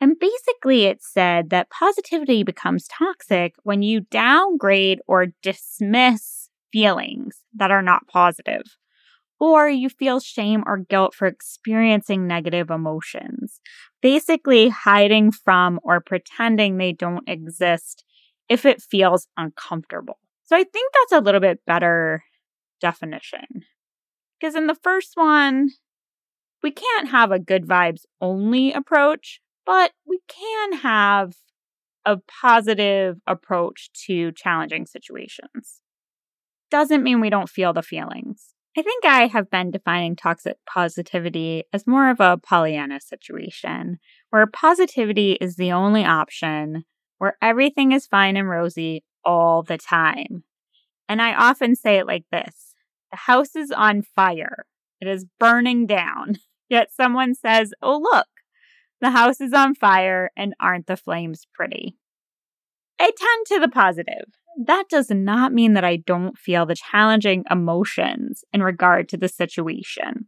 And 0.00 0.16
basically, 0.16 0.84
it 0.84 1.02
said 1.02 1.50
that 1.50 1.68
positivity 1.68 2.44
becomes 2.44 2.86
toxic 2.86 3.54
when 3.64 3.82
you 3.82 4.02
downgrade 4.12 5.00
or 5.08 5.26
dismiss 5.42 6.50
feelings 6.72 7.40
that 7.54 7.72
are 7.72 7.82
not 7.82 8.06
positive, 8.06 8.62
or 9.40 9.68
you 9.68 9.88
feel 9.88 10.20
shame 10.20 10.62
or 10.64 10.78
guilt 10.78 11.12
for 11.12 11.26
experiencing 11.26 12.28
negative 12.28 12.70
emotions, 12.70 13.60
basically 14.00 14.68
hiding 14.68 15.32
from 15.32 15.80
or 15.82 16.00
pretending 16.00 16.76
they 16.76 16.92
don't 16.92 17.28
exist 17.28 18.04
if 18.48 18.64
it 18.64 18.80
feels 18.80 19.26
uncomfortable. 19.36 20.18
So 20.44 20.54
I 20.54 20.62
think 20.62 20.92
that's 20.92 21.20
a 21.20 21.24
little 21.24 21.40
bit 21.40 21.58
better 21.66 22.22
definition. 22.82 23.64
Because 24.38 24.54
in 24.54 24.66
the 24.66 24.74
first 24.74 25.12
one, 25.14 25.70
we 26.62 26.70
can't 26.70 27.08
have 27.08 27.32
a 27.32 27.38
good 27.38 27.66
vibes 27.66 28.02
only 28.20 28.72
approach 28.72 29.40
but 29.64 29.92
we 30.06 30.20
can 30.28 30.72
have 30.78 31.34
a 32.04 32.18
positive 32.40 33.18
approach 33.26 33.90
to 34.06 34.32
challenging 34.32 34.86
situations. 34.86 35.80
Doesn't 36.70 37.02
mean 37.02 37.20
we 37.20 37.30
don't 37.30 37.48
feel 37.48 37.72
the 37.72 37.82
feelings. 37.82 38.54
I 38.76 38.82
think 38.82 39.04
I 39.04 39.26
have 39.26 39.50
been 39.50 39.70
defining 39.70 40.16
toxic 40.16 40.56
positivity 40.66 41.64
as 41.72 41.86
more 41.86 42.08
of 42.08 42.20
a 42.20 42.38
Pollyanna 42.38 43.00
situation, 43.00 43.98
where 44.30 44.46
positivity 44.46 45.32
is 45.32 45.56
the 45.56 45.72
only 45.72 46.04
option, 46.04 46.84
where 47.18 47.36
everything 47.42 47.92
is 47.92 48.06
fine 48.06 48.36
and 48.36 48.48
rosy 48.48 49.04
all 49.24 49.62
the 49.62 49.76
time. 49.76 50.44
And 51.08 51.20
I 51.20 51.34
often 51.34 51.76
say 51.76 51.98
it 51.98 52.06
like 52.06 52.24
this 52.32 52.71
The 53.12 53.18
house 53.18 53.54
is 53.54 53.70
on 53.70 54.02
fire, 54.02 54.64
it 55.00 55.06
is 55.06 55.26
burning 55.38 55.86
down. 55.86 56.38
Yet 56.68 56.90
someone 56.90 57.34
says, 57.34 57.74
Oh, 57.82 57.98
look, 57.98 58.26
the 59.02 59.10
house 59.10 59.40
is 59.40 59.52
on 59.52 59.74
fire, 59.74 60.30
and 60.34 60.54
aren't 60.58 60.86
the 60.86 60.96
flames 60.96 61.46
pretty? 61.52 61.98
I 62.98 63.10
tend 63.14 63.46
to 63.48 63.58
the 63.60 63.68
positive. 63.68 64.24
That 64.64 64.84
does 64.88 65.10
not 65.10 65.52
mean 65.52 65.74
that 65.74 65.84
I 65.84 65.96
don't 65.96 66.38
feel 66.38 66.64
the 66.64 66.76
challenging 66.76 67.44
emotions 67.50 68.44
in 68.52 68.62
regard 68.62 69.08
to 69.10 69.18
the 69.18 69.28
situation. 69.28 70.26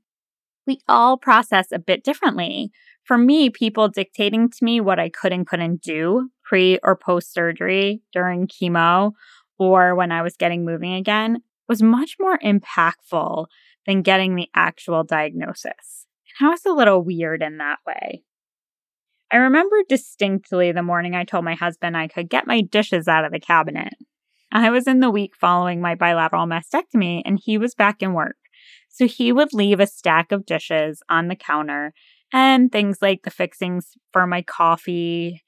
We 0.66 0.80
all 0.88 1.16
process 1.16 1.68
a 1.72 1.78
bit 1.78 2.04
differently. 2.04 2.70
For 3.04 3.16
me, 3.16 3.48
people 3.48 3.88
dictating 3.88 4.50
to 4.50 4.64
me 4.64 4.80
what 4.80 4.98
I 4.98 5.08
could 5.08 5.32
and 5.32 5.46
couldn't 5.46 5.82
do 5.82 6.30
pre 6.42 6.78
or 6.82 6.96
post 6.96 7.32
surgery 7.32 8.02
during 8.12 8.48
chemo 8.48 9.12
or 9.58 9.94
when 9.94 10.10
I 10.10 10.22
was 10.22 10.36
getting 10.36 10.64
moving 10.64 10.94
again 10.94 11.42
was 11.68 11.82
much 11.82 12.16
more 12.20 12.38
impactful 12.38 13.46
than 13.86 14.02
getting 14.02 14.34
the 14.34 14.48
actual 14.54 15.04
diagnosis. 15.04 16.06
And 16.38 16.48
I 16.48 16.50
was 16.50 16.64
a 16.66 16.72
little 16.72 17.02
weird 17.02 17.42
in 17.42 17.58
that 17.58 17.78
way. 17.86 18.24
I 19.30 19.36
remember 19.36 19.76
distinctly 19.88 20.72
the 20.72 20.82
morning 20.82 21.14
I 21.14 21.24
told 21.24 21.44
my 21.44 21.54
husband 21.54 21.96
I 21.96 22.08
could 22.08 22.28
get 22.28 22.46
my 22.46 22.60
dishes 22.60 23.08
out 23.08 23.24
of 23.24 23.32
the 23.32 23.40
cabinet. 23.40 23.94
I 24.52 24.70
was 24.70 24.86
in 24.86 25.00
the 25.00 25.10
week 25.10 25.32
following 25.34 25.80
my 25.80 25.94
bilateral 25.94 26.46
mastectomy 26.46 27.22
and 27.24 27.40
he 27.42 27.58
was 27.58 27.74
back 27.74 28.02
in 28.02 28.12
work. 28.12 28.36
So 28.88 29.08
he 29.08 29.32
would 29.32 29.52
leave 29.52 29.80
a 29.80 29.86
stack 29.86 30.30
of 30.30 30.46
dishes 30.46 31.02
on 31.08 31.26
the 31.26 31.34
counter 31.34 31.92
and 32.32 32.70
things 32.70 32.98
like 33.02 33.22
the 33.22 33.30
fixings 33.30 33.92
for 34.12 34.26
my 34.26 34.42
coffee, 34.42 35.42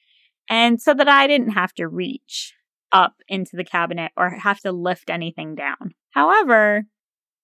and 0.49 0.81
so 0.81 0.95
that 0.95 1.09
I 1.09 1.27
didn't 1.27 1.51
have 1.51 1.73
to 1.75 1.89
reach 1.89 2.55
up 2.93 3.15
into 3.29 3.57
the 3.57 3.65
cabinet 3.65 4.13
or 4.17 4.31
have 4.31 4.61
to 4.61 4.73
lift 4.73 5.11
anything 5.11 5.57
down. 5.57 5.95
However, 6.11 6.87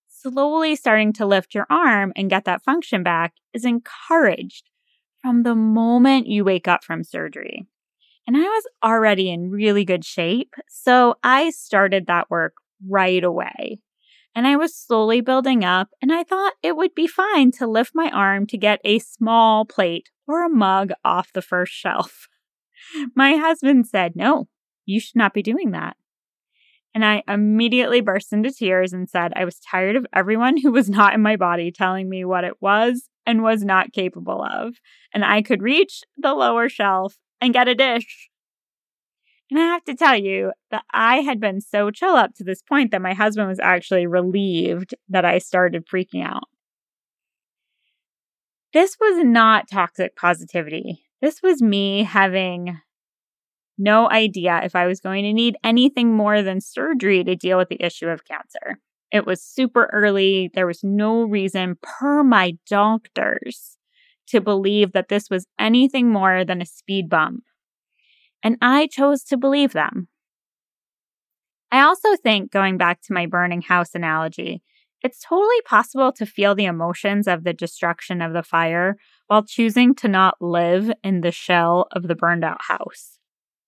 slowly 0.08 0.76
starting 0.76 1.12
to 1.14 1.26
lift 1.26 1.54
your 1.54 1.66
arm 1.68 2.12
and 2.16 2.30
get 2.30 2.44
that 2.44 2.62
function 2.62 3.02
back 3.02 3.34
is 3.52 3.64
encouraged 3.64 4.70
from 5.20 5.42
the 5.42 5.54
moment 5.54 6.26
you 6.26 6.44
wake 6.44 6.68
up 6.68 6.84
from 6.84 7.04
surgery. 7.04 7.66
And 8.26 8.36
I 8.36 8.42
was 8.42 8.66
already 8.84 9.30
in 9.30 9.50
really 9.50 9.84
good 9.84 10.04
shape, 10.04 10.54
so 10.68 11.16
I 11.22 11.50
started 11.50 12.06
that 12.06 12.30
work 12.30 12.54
right 12.88 13.22
away. 13.22 13.80
And 14.34 14.46
I 14.46 14.56
was 14.56 14.74
slowly 14.74 15.20
building 15.20 15.64
up, 15.64 15.90
and 16.00 16.12
I 16.12 16.22
thought 16.22 16.54
it 16.62 16.76
would 16.76 16.94
be 16.94 17.06
fine 17.06 17.50
to 17.52 17.66
lift 17.66 17.92
my 17.94 18.10
arm 18.10 18.46
to 18.46 18.56
get 18.56 18.80
a 18.84 18.98
small 19.00 19.64
plate 19.64 20.10
or 20.26 20.44
a 20.44 20.48
mug 20.48 20.92
off 21.04 21.32
the 21.32 21.42
first 21.42 21.72
shelf. 21.74 22.28
My 23.14 23.36
husband 23.36 23.86
said, 23.86 24.16
No, 24.16 24.48
you 24.86 25.00
should 25.00 25.16
not 25.16 25.34
be 25.34 25.42
doing 25.42 25.72
that. 25.72 25.96
And 26.94 27.04
I 27.04 27.22
immediately 27.26 28.00
burst 28.02 28.32
into 28.32 28.52
tears 28.52 28.92
and 28.92 29.08
said 29.08 29.32
I 29.34 29.44
was 29.44 29.58
tired 29.58 29.96
of 29.96 30.06
everyone 30.12 30.58
who 30.58 30.72
was 30.72 30.90
not 30.90 31.14
in 31.14 31.22
my 31.22 31.36
body 31.36 31.72
telling 31.72 32.08
me 32.08 32.24
what 32.24 32.44
it 32.44 32.60
was 32.60 33.08
and 33.24 33.42
was 33.42 33.64
not 33.64 33.92
capable 33.92 34.42
of. 34.42 34.74
And 35.14 35.24
I 35.24 35.42
could 35.42 35.62
reach 35.62 36.02
the 36.18 36.34
lower 36.34 36.68
shelf 36.68 37.16
and 37.40 37.54
get 37.54 37.68
a 37.68 37.74
dish. 37.74 38.28
And 39.50 39.60
I 39.60 39.64
have 39.64 39.84
to 39.84 39.94
tell 39.94 40.16
you 40.16 40.52
that 40.70 40.84
I 40.92 41.16
had 41.16 41.40
been 41.40 41.60
so 41.60 41.90
chill 41.90 42.14
up 42.14 42.34
to 42.36 42.44
this 42.44 42.62
point 42.62 42.90
that 42.90 43.02
my 43.02 43.14
husband 43.14 43.48
was 43.48 43.60
actually 43.60 44.06
relieved 44.06 44.94
that 45.08 45.24
I 45.24 45.38
started 45.38 45.86
freaking 45.86 46.24
out. 46.24 46.44
This 48.72 48.96
was 48.98 49.22
not 49.22 49.68
toxic 49.70 50.16
positivity. 50.16 51.04
This 51.20 51.42
was 51.42 51.60
me 51.60 52.04
having 52.04 52.80
no 53.82 54.10
idea 54.10 54.60
if 54.62 54.76
I 54.76 54.86
was 54.86 55.00
going 55.00 55.24
to 55.24 55.32
need 55.32 55.56
anything 55.64 56.14
more 56.14 56.42
than 56.42 56.60
surgery 56.60 57.24
to 57.24 57.36
deal 57.36 57.58
with 57.58 57.68
the 57.68 57.82
issue 57.82 58.08
of 58.08 58.24
cancer. 58.24 58.78
It 59.10 59.26
was 59.26 59.42
super 59.42 59.90
early. 59.92 60.50
There 60.54 60.66
was 60.66 60.82
no 60.82 61.24
reason, 61.24 61.76
per 61.82 62.22
my 62.22 62.54
doctors, 62.66 63.76
to 64.28 64.40
believe 64.40 64.92
that 64.92 65.08
this 65.08 65.28
was 65.28 65.46
anything 65.58 66.10
more 66.10 66.44
than 66.44 66.62
a 66.62 66.66
speed 66.66 67.10
bump. 67.10 67.42
And 68.42 68.56
I 68.62 68.86
chose 68.86 69.22
to 69.24 69.36
believe 69.36 69.72
them. 69.72 70.08
I 71.70 71.80
also 71.80 72.16
think, 72.16 72.50
going 72.50 72.78
back 72.78 73.00
to 73.02 73.12
my 73.12 73.26
burning 73.26 73.62
house 73.62 73.94
analogy, 73.94 74.62
it's 75.02 75.20
totally 75.20 75.60
possible 75.64 76.12
to 76.12 76.26
feel 76.26 76.54
the 76.54 76.64
emotions 76.64 77.26
of 77.26 77.44
the 77.44 77.52
destruction 77.52 78.22
of 78.22 78.32
the 78.32 78.42
fire 78.42 78.96
while 79.26 79.44
choosing 79.44 79.94
to 79.96 80.08
not 80.08 80.36
live 80.40 80.92
in 81.02 81.22
the 81.22 81.32
shell 81.32 81.86
of 81.92 82.08
the 82.08 82.14
burned 82.14 82.44
out 82.44 82.60
house 82.68 83.18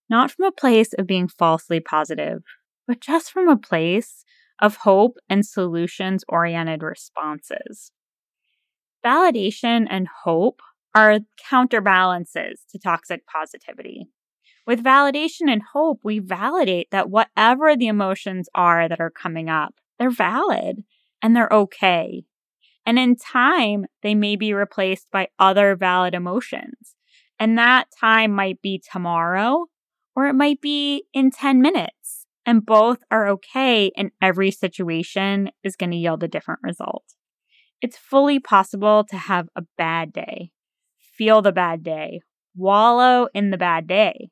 not 0.09 0.31
from 0.31 0.47
a 0.47 0.53
place 0.53 0.93
of 0.95 1.07
being 1.07 1.29
falsely 1.29 1.81
positive, 1.81 2.43
but 2.87 3.01
just 3.01 3.31
from 3.31 3.49
a 3.49 3.57
place 3.57 4.25
of 4.61 4.77
hope 4.79 5.17
and 5.29 5.45
solutions 5.45 6.25
oriented 6.29 6.83
responses. 6.83 7.91
Validation 9.05 9.87
and 9.91 10.09
hope 10.25 10.61
are 10.95 11.21
counterbalances 11.51 12.61
to 12.71 12.79
toxic 12.79 13.27
positivity. 13.27 14.09
With 14.67 14.83
validation 14.83 15.51
and 15.51 15.63
hope, 15.73 16.01
we 16.05 16.21
validate 16.21 16.91
that 16.91 17.11
whatever 17.11 17.77
the 17.77 17.89
emotions 17.89 18.49
are 18.55 18.89
that 18.89 19.01
are 19.01 19.11
coming 19.11 19.51
up, 19.51 19.75
they're 19.99 20.11
valid 20.11 20.85
and 21.21 21.37
they're 21.37 21.53
okay. 21.53 22.25
And 22.87 22.99
in 22.99 23.17
time, 23.17 23.87
they 24.03 24.15
may 24.15 24.37
be 24.37 24.55
replaced 24.55 25.11
by 25.11 25.29
other 25.39 25.75
valid 25.77 26.15
emotions. 26.15 26.95
And 27.39 27.59
that 27.59 27.89
time 27.99 28.31
might 28.33 28.63
be 28.63 28.81
tomorrow, 28.91 29.67
or 30.17 30.27
it 30.27 30.35
might 30.35 30.61
be 30.61 31.05
in 31.13 31.31
10 31.31 31.61
minutes. 31.61 32.27
And 32.47 32.65
both 32.67 32.99
are 33.11 33.27
okay, 33.29 33.91
and 33.97 34.11
every 34.21 34.51
situation 34.51 35.51
is 35.63 35.77
going 35.77 35.93
to 35.93 35.97
yield 35.97 36.23
a 36.23 36.29
different 36.29 36.61
result. 36.63 37.05
It's 37.81 37.97
fully 37.97 38.39
possible 38.39 39.05
to 39.09 39.17
have 39.17 39.49
a 39.57 39.63
bad 39.79 40.13
day, 40.13 40.51
feel 40.99 41.41
the 41.41 41.53
bad 41.53 41.83
day, 41.83 42.21
wallow 42.55 43.29
in 43.35 43.51
the 43.51 43.57
bad 43.57 43.87
day. 43.87 44.29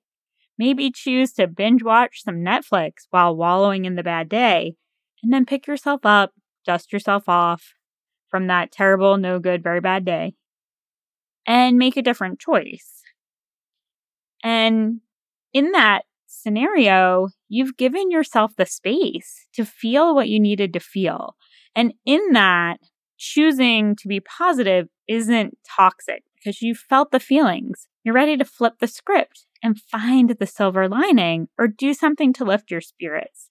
Maybe 0.58 0.90
choose 0.90 1.32
to 1.34 1.46
binge 1.46 1.82
watch 1.82 2.22
some 2.22 2.36
Netflix 2.36 3.06
while 3.10 3.34
wallowing 3.34 3.86
in 3.86 3.94
the 3.94 4.02
bad 4.02 4.28
day, 4.28 4.74
and 5.22 5.32
then 5.32 5.46
pick 5.46 5.66
yourself 5.66 6.00
up, 6.04 6.32
dust 6.66 6.92
yourself 6.92 7.28
off 7.28 7.74
from 8.28 8.46
that 8.46 8.72
terrible, 8.72 9.16
no 9.16 9.38
good, 9.38 9.62
very 9.62 9.80
bad 9.80 10.04
day, 10.04 10.34
and 11.46 11.78
make 11.78 11.96
a 11.96 12.02
different 12.02 12.38
choice. 12.38 13.02
And 14.44 15.00
in 15.52 15.72
that 15.72 16.02
scenario, 16.26 17.28
you've 17.48 17.76
given 17.76 18.10
yourself 18.10 18.52
the 18.56 18.66
space 18.66 19.46
to 19.54 19.64
feel 19.64 20.14
what 20.14 20.28
you 20.28 20.40
needed 20.40 20.72
to 20.72 20.80
feel. 20.80 21.36
And 21.74 21.94
in 22.04 22.32
that, 22.32 22.78
choosing 23.18 23.94
to 23.96 24.08
be 24.08 24.20
positive 24.20 24.88
isn't 25.08 25.56
toxic 25.68 26.24
because 26.34 26.62
you 26.62 26.74
felt 26.74 27.12
the 27.12 27.20
feelings. 27.20 27.86
You're 28.02 28.14
ready 28.14 28.36
to 28.36 28.44
flip 28.44 28.74
the 28.80 28.88
script 28.88 29.46
and 29.62 29.80
find 29.80 30.30
the 30.30 30.46
silver 30.46 30.88
lining 30.88 31.48
or 31.58 31.68
do 31.68 31.94
something 31.94 32.32
to 32.34 32.44
lift 32.44 32.70
your 32.70 32.80
spirits. 32.80 33.48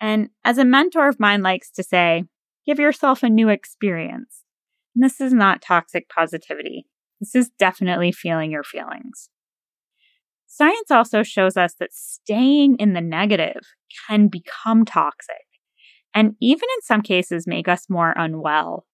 And 0.00 0.28
as 0.44 0.58
a 0.58 0.64
mentor 0.64 1.08
of 1.08 1.20
mine 1.20 1.42
likes 1.42 1.70
to 1.72 1.82
say, 1.82 2.24
give 2.66 2.78
yourself 2.78 3.22
a 3.22 3.30
new 3.30 3.48
experience. 3.48 4.42
And 4.94 5.02
this 5.02 5.20
is 5.20 5.32
not 5.32 5.62
toxic 5.62 6.08
positivity. 6.08 6.86
This 7.20 7.34
is 7.34 7.50
definitely 7.58 8.12
feeling 8.12 8.50
your 8.50 8.64
feelings. 8.64 9.30
Science 10.56 10.92
also 10.92 11.24
shows 11.24 11.56
us 11.56 11.74
that 11.80 11.92
staying 11.92 12.76
in 12.78 12.92
the 12.92 13.00
negative 13.00 13.60
can 14.06 14.28
become 14.28 14.84
toxic 14.84 15.44
and 16.14 16.36
even 16.40 16.68
in 16.76 16.82
some 16.82 17.02
cases 17.02 17.44
make 17.44 17.66
us 17.66 17.90
more 17.90 18.14
unwell. 18.16 18.86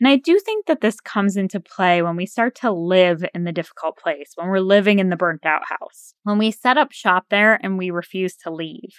And 0.00 0.08
I 0.08 0.16
do 0.16 0.40
think 0.40 0.66
that 0.66 0.80
this 0.80 0.98
comes 0.98 1.36
into 1.36 1.60
play 1.60 2.02
when 2.02 2.16
we 2.16 2.26
start 2.26 2.56
to 2.62 2.72
live 2.72 3.24
in 3.32 3.44
the 3.44 3.52
difficult 3.52 3.96
place, 3.96 4.32
when 4.34 4.48
we're 4.48 4.58
living 4.58 4.98
in 4.98 5.08
the 5.08 5.16
burnt 5.16 5.46
out 5.46 5.62
house, 5.68 6.14
when 6.24 6.36
we 6.36 6.50
set 6.50 6.76
up 6.76 6.90
shop 6.90 7.26
there 7.30 7.60
and 7.62 7.78
we 7.78 7.92
refuse 7.92 8.34
to 8.38 8.50
leave. 8.50 8.90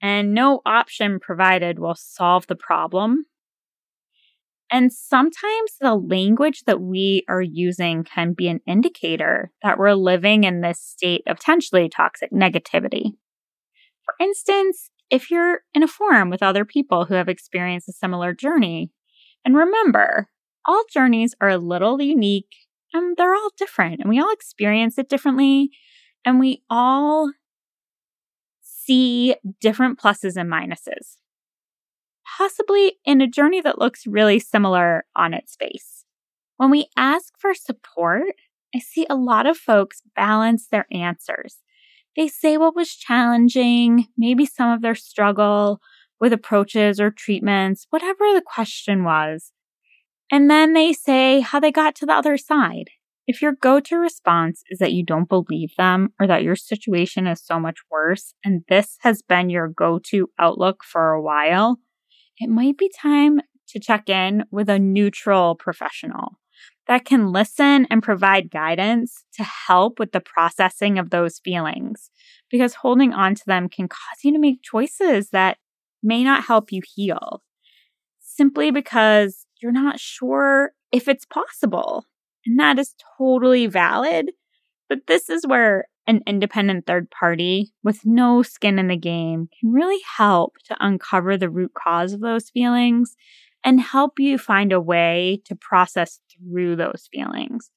And 0.00 0.32
no 0.32 0.62
option 0.64 1.20
provided 1.20 1.78
will 1.78 1.96
solve 1.96 2.46
the 2.46 2.56
problem, 2.56 3.26
and 4.70 4.92
sometimes 4.92 5.72
the 5.80 5.94
language 5.94 6.64
that 6.64 6.80
we 6.80 7.24
are 7.28 7.42
using 7.42 8.04
can 8.04 8.34
be 8.34 8.48
an 8.48 8.60
indicator 8.66 9.50
that 9.62 9.78
we're 9.78 9.94
living 9.94 10.44
in 10.44 10.60
this 10.60 10.80
state 10.80 11.22
of 11.26 11.38
potentially 11.38 11.88
toxic 11.88 12.30
negativity. 12.30 13.12
For 14.04 14.14
instance, 14.20 14.90
if 15.10 15.30
you're 15.30 15.60
in 15.72 15.82
a 15.82 15.88
forum 15.88 16.28
with 16.28 16.42
other 16.42 16.64
people 16.64 17.06
who 17.06 17.14
have 17.14 17.28
experienced 17.28 17.88
a 17.88 17.92
similar 17.92 18.34
journey, 18.34 18.90
and 19.44 19.56
remember, 19.56 20.28
all 20.66 20.84
journeys 20.92 21.34
are 21.40 21.48
a 21.48 21.58
little 21.58 22.00
unique 22.02 22.54
and 22.92 23.16
they're 23.16 23.34
all 23.34 23.50
different, 23.56 24.00
and 24.00 24.08
we 24.08 24.20
all 24.20 24.32
experience 24.32 24.98
it 24.98 25.08
differently, 25.08 25.70
and 26.24 26.40
we 26.40 26.62
all 26.68 27.32
see 28.60 29.34
different 29.60 29.98
pluses 29.98 30.36
and 30.36 30.50
minuses 30.50 31.16
possibly 32.36 32.98
in 33.04 33.20
a 33.20 33.26
journey 33.26 33.60
that 33.60 33.78
looks 33.78 34.06
really 34.06 34.38
similar 34.38 35.04
on 35.16 35.34
its 35.34 35.56
face. 35.56 36.04
When 36.56 36.70
we 36.70 36.88
ask 36.96 37.34
for 37.38 37.54
support, 37.54 38.34
I 38.74 38.80
see 38.80 39.06
a 39.08 39.14
lot 39.14 39.46
of 39.46 39.56
folks 39.56 40.02
balance 40.14 40.66
their 40.66 40.86
answers. 40.92 41.58
They 42.16 42.28
say 42.28 42.56
what 42.56 42.74
was 42.74 42.94
challenging, 42.94 44.08
maybe 44.16 44.44
some 44.44 44.70
of 44.70 44.82
their 44.82 44.94
struggle 44.94 45.80
with 46.20 46.32
approaches 46.32 47.00
or 47.00 47.10
treatments, 47.10 47.86
whatever 47.90 48.34
the 48.34 48.42
question 48.44 49.04
was. 49.04 49.52
And 50.30 50.50
then 50.50 50.74
they 50.74 50.92
say 50.92 51.40
how 51.40 51.60
they 51.60 51.70
got 51.70 51.94
to 51.96 52.06
the 52.06 52.12
other 52.12 52.36
side. 52.36 52.90
If 53.26 53.40
your 53.40 53.52
go 53.52 53.78
to 53.78 53.96
response 53.96 54.62
is 54.70 54.78
that 54.78 54.92
you 54.92 55.04
don't 55.04 55.28
believe 55.28 55.70
them 55.76 56.12
or 56.18 56.26
that 56.26 56.42
your 56.42 56.56
situation 56.56 57.26
is 57.26 57.44
so 57.44 57.60
much 57.60 57.78
worse, 57.90 58.34
and 58.44 58.62
this 58.68 58.96
has 59.00 59.22
been 59.22 59.50
your 59.50 59.68
go 59.68 60.00
to 60.10 60.30
outlook 60.38 60.82
for 60.82 61.12
a 61.12 61.22
while, 61.22 61.78
it 62.40 62.48
might 62.48 62.78
be 62.78 62.90
time 62.90 63.40
to 63.68 63.80
check 63.80 64.08
in 64.08 64.44
with 64.50 64.68
a 64.68 64.78
neutral 64.78 65.54
professional 65.54 66.38
that 66.86 67.04
can 67.04 67.32
listen 67.32 67.86
and 67.90 68.02
provide 68.02 68.50
guidance 68.50 69.24
to 69.34 69.44
help 69.44 69.98
with 69.98 70.12
the 70.12 70.20
processing 70.20 70.98
of 70.98 71.10
those 71.10 71.38
feelings 71.38 72.10
because 72.50 72.74
holding 72.74 73.12
on 73.12 73.34
to 73.34 73.42
them 73.46 73.68
can 73.68 73.88
cause 73.88 74.24
you 74.24 74.32
to 74.32 74.38
make 74.38 74.62
choices 74.62 75.30
that 75.30 75.58
may 76.02 76.24
not 76.24 76.44
help 76.44 76.72
you 76.72 76.80
heal 76.94 77.42
simply 78.20 78.70
because 78.70 79.44
you're 79.60 79.72
not 79.72 80.00
sure 80.00 80.72
if 80.92 81.08
it's 81.08 81.26
possible. 81.26 82.06
And 82.46 82.58
that 82.58 82.78
is 82.78 82.94
totally 83.18 83.66
valid. 83.66 84.30
But 84.88 85.00
this 85.06 85.28
is 85.28 85.46
where 85.46 85.86
an 86.08 86.22
independent 86.26 86.86
third 86.86 87.10
party 87.10 87.70
with 87.84 88.00
no 88.04 88.42
skin 88.42 88.78
in 88.78 88.88
the 88.88 88.96
game 88.96 89.48
can 89.60 89.72
really 89.72 90.00
help 90.16 90.54
to 90.64 90.76
uncover 90.80 91.36
the 91.36 91.50
root 91.50 91.72
cause 91.74 92.14
of 92.14 92.20
those 92.20 92.48
feelings 92.50 93.14
and 93.62 93.80
help 93.80 94.18
you 94.18 94.38
find 94.38 94.72
a 94.72 94.80
way 94.80 95.42
to 95.44 95.54
process 95.54 96.20
through 96.32 96.76
those 96.76 97.08
feelings. 97.12 97.70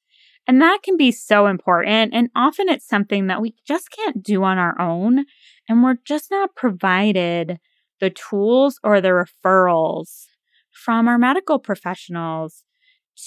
And 0.47 0.61
that 0.61 0.79
can 0.81 0.95
be 0.95 1.11
so 1.11 1.47
important. 1.47 2.13
And 2.13 2.29
often 2.35 2.69
it's 2.69 2.87
something 2.87 3.27
that 3.27 3.41
we 3.41 3.53
just 3.67 3.91
can't 3.91 4.23
do 4.23 4.43
on 4.43 4.57
our 4.57 4.79
own. 4.79 5.25
And 5.67 5.83
we're 5.83 5.97
just 6.05 6.31
not 6.31 6.55
provided 6.55 7.59
the 7.99 8.09
tools 8.09 8.79
or 8.83 9.01
the 9.01 9.09
referrals 9.09 10.25
from 10.71 11.07
our 11.07 11.17
medical 11.17 11.59
professionals 11.59 12.63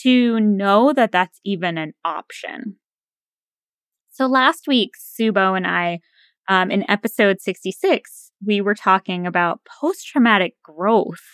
to 0.03 0.41
know 0.41 0.93
that 0.93 1.13
that's 1.13 1.41
even 1.45 1.79
an 1.79 1.93
option. 2.05 2.77
So 4.15 4.29
last 4.29 4.69
week, 4.69 4.93
Subo 4.97 5.57
and 5.57 5.67
I, 5.67 5.99
um, 6.49 6.71
in 6.71 6.89
episode 6.89 7.41
66, 7.41 8.31
we 8.47 8.61
were 8.61 8.77
talking 8.77 9.27
about 9.27 9.63
post 9.81 10.07
traumatic 10.07 10.55
growth. 10.63 11.25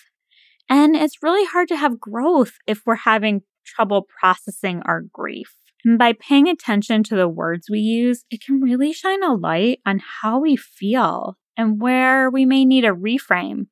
And 0.71 0.97
it's 0.97 1.23
really 1.23 1.45
hard 1.45 1.69
to 1.69 1.77
have 1.77 2.01
growth 2.01 2.55
if 2.67 2.81
we're 2.87 2.95
having 2.95 3.43
trouble 3.67 4.07
processing 4.19 4.81
our 4.87 5.03
grief. 5.03 5.55
And 5.85 5.99
by 5.99 6.15
paying 6.15 6.49
attention 6.49 7.03
to 7.03 7.17
the 7.17 7.29
words 7.29 7.67
we 7.71 7.81
use, 7.81 8.25
it 8.31 8.41
can 8.43 8.63
really 8.63 8.95
shine 8.95 9.23
a 9.23 9.35
light 9.35 9.81
on 9.85 10.01
how 10.23 10.41
we 10.41 10.57
feel 10.57 11.37
and 11.59 11.83
where 11.83 12.31
we 12.31 12.47
may 12.47 12.65
need 12.65 12.87
a 12.87 12.95
reframe 12.95 13.67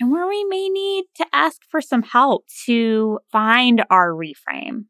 and 0.00 0.10
where 0.10 0.26
we 0.26 0.44
may 0.44 0.70
need 0.70 1.04
to 1.16 1.26
ask 1.34 1.60
for 1.68 1.82
some 1.82 2.02
help 2.02 2.46
to 2.64 3.18
find 3.30 3.84
our 3.90 4.12
reframe. 4.12 4.86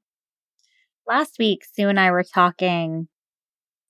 Last 1.08 1.40
week, 1.40 1.64
Sue 1.64 1.88
and 1.88 1.98
I 1.98 2.12
were 2.12 2.22
talking 2.22 3.08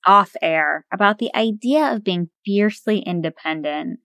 off 0.06 0.34
air 0.42 0.84
about 0.92 1.18
the 1.18 1.34
idea 1.34 1.92
of 1.92 2.04
being 2.04 2.30
fiercely 2.44 3.00
independent. 3.00 4.00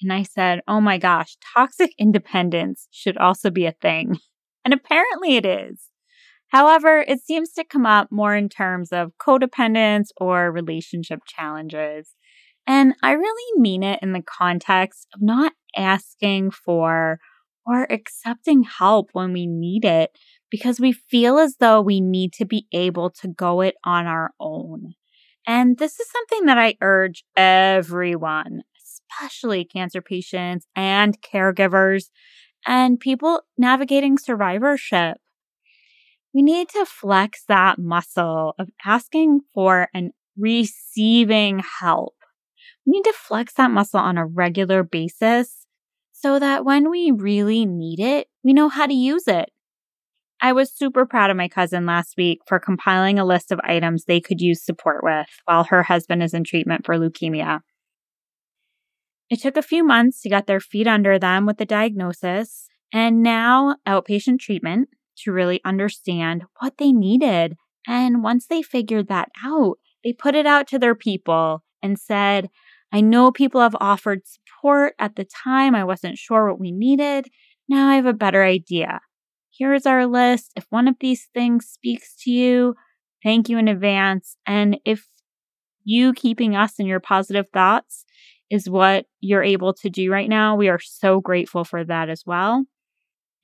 And 0.00 0.12
I 0.12 0.22
said, 0.22 0.62
oh 0.68 0.80
my 0.80 0.98
gosh, 0.98 1.36
toxic 1.54 1.92
independence 1.98 2.88
should 2.90 3.16
also 3.16 3.50
be 3.50 3.66
a 3.66 3.72
thing. 3.72 4.18
And 4.64 4.74
apparently 4.74 5.36
it 5.36 5.46
is. 5.46 5.84
However, 6.48 6.98
it 7.06 7.20
seems 7.20 7.52
to 7.54 7.64
come 7.64 7.86
up 7.86 8.08
more 8.10 8.34
in 8.34 8.50
terms 8.50 8.92
of 8.92 9.12
codependence 9.18 10.08
or 10.18 10.52
relationship 10.52 11.20
challenges. 11.26 12.14
And 12.66 12.94
I 13.02 13.12
really 13.12 13.60
mean 13.60 13.82
it 13.82 14.00
in 14.02 14.12
the 14.12 14.22
context 14.22 15.06
of 15.14 15.22
not 15.22 15.52
asking 15.74 16.50
for 16.50 17.18
or 17.64 17.86
accepting 17.90 18.62
help 18.62 19.08
when 19.12 19.32
we 19.32 19.46
need 19.46 19.84
it 19.84 20.10
because 20.50 20.80
we 20.80 20.92
feel 20.92 21.38
as 21.38 21.56
though 21.60 21.80
we 21.80 22.00
need 22.00 22.32
to 22.34 22.44
be 22.44 22.66
able 22.72 23.10
to 23.10 23.28
go 23.28 23.60
it 23.60 23.76
on 23.84 24.06
our 24.06 24.32
own. 24.40 24.94
And 25.48 25.78
this 25.78 25.98
is 25.98 26.06
something 26.10 26.46
that 26.46 26.58
I 26.58 26.76
urge 26.80 27.24
everyone, 27.36 28.62
especially 28.80 29.64
cancer 29.64 30.00
patients 30.00 30.66
and 30.76 31.20
caregivers 31.22 32.10
and 32.66 33.00
people 33.00 33.40
navigating 33.56 34.18
survivorship 34.18 35.16
we 36.34 36.42
need 36.42 36.68
to 36.68 36.84
flex 36.84 37.44
that 37.48 37.78
muscle 37.78 38.54
of 38.58 38.68
asking 38.84 39.40
for 39.54 39.88
and 39.94 40.12
receiving 40.36 41.62
help. 41.80 42.14
We 42.86 42.92
need 42.92 43.04
to 43.04 43.12
flex 43.12 43.54
that 43.54 43.70
muscle 43.70 44.00
on 44.00 44.18
a 44.18 44.26
regular 44.26 44.82
basis 44.82 45.66
so 46.12 46.38
that 46.38 46.64
when 46.64 46.90
we 46.90 47.10
really 47.10 47.64
need 47.66 48.00
it, 48.00 48.28
we 48.44 48.52
know 48.52 48.68
how 48.68 48.86
to 48.86 48.94
use 48.94 49.26
it. 49.26 49.50
I 50.40 50.52
was 50.52 50.72
super 50.72 51.04
proud 51.04 51.30
of 51.30 51.36
my 51.36 51.48
cousin 51.48 51.84
last 51.84 52.14
week 52.16 52.40
for 52.46 52.60
compiling 52.60 53.18
a 53.18 53.24
list 53.24 53.50
of 53.50 53.60
items 53.64 54.04
they 54.04 54.20
could 54.20 54.40
use 54.40 54.64
support 54.64 55.02
with 55.02 55.26
while 55.46 55.64
her 55.64 55.82
husband 55.82 56.22
is 56.22 56.32
in 56.32 56.44
treatment 56.44 56.86
for 56.86 56.94
leukemia. 56.94 57.60
It 59.30 59.40
took 59.40 59.56
a 59.56 59.62
few 59.62 59.84
months 59.84 60.22
to 60.22 60.28
get 60.28 60.46
their 60.46 60.60
feet 60.60 60.86
under 60.86 61.18
them 61.18 61.44
with 61.44 61.58
the 61.58 61.66
diagnosis, 61.66 62.68
and 62.92 63.22
now 63.22 63.76
outpatient 63.86 64.38
treatment 64.38 64.88
to 65.18 65.32
really 65.32 65.60
understand 65.64 66.44
what 66.60 66.78
they 66.78 66.92
needed. 66.92 67.56
And 67.86 68.22
once 68.22 68.46
they 68.46 68.62
figured 68.62 69.08
that 69.08 69.30
out, 69.44 69.78
they 70.04 70.12
put 70.12 70.34
it 70.34 70.46
out 70.46 70.68
to 70.68 70.78
their 70.78 70.94
people 70.94 71.64
and 71.82 71.98
said, 71.98 72.48
I 72.92 73.00
know 73.00 73.32
people 73.32 73.60
have 73.60 73.76
offered 73.80 74.22
support 74.24 74.94
at 74.98 75.16
the 75.16 75.24
time. 75.24 75.74
I 75.74 75.84
wasn't 75.84 76.16
sure 76.16 76.48
what 76.48 76.60
we 76.60 76.72
needed. 76.72 77.28
Now 77.68 77.88
I 77.90 77.96
have 77.96 78.06
a 78.06 78.14
better 78.14 78.44
idea. 78.44 79.00
Here's 79.58 79.86
our 79.86 80.06
list. 80.06 80.52
If 80.54 80.66
one 80.70 80.86
of 80.86 80.94
these 81.00 81.28
things 81.34 81.66
speaks 81.66 82.14
to 82.22 82.30
you, 82.30 82.74
thank 83.24 83.48
you 83.48 83.58
in 83.58 83.66
advance. 83.66 84.36
And 84.46 84.78
if 84.84 85.06
you 85.84 86.12
keeping 86.12 86.54
us 86.54 86.78
in 86.78 86.86
your 86.86 87.00
positive 87.00 87.46
thoughts 87.52 88.04
is 88.50 88.70
what 88.70 89.06
you're 89.20 89.42
able 89.42 89.74
to 89.74 89.90
do 89.90 90.12
right 90.12 90.28
now, 90.28 90.54
we 90.54 90.68
are 90.68 90.78
so 90.78 91.20
grateful 91.20 91.64
for 91.64 91.84
that 91.84 92.08
as 92.08 92.22
well. 92.24 92.66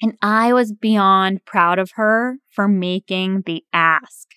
And 0.03 0.16
I 0.22 0.53
was 0.53 0.72
beyond 0.72 1.44
proud 1.46 1.79
of 1.79 1.90
her 1.94 2.37
for 2.50 2.68
making 2.68 3.42
the 3.46 3.64
ask. 3.72 4.29